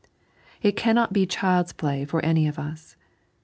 It 0.63 0.75
cannot 0.75 1.13
be 1.13 1.27
child's 1.27 1.73
play 1.73 2.05
for 2.05 2.25
any 2.25 2.47
of 2.47 2.57
US. 2.57 2.95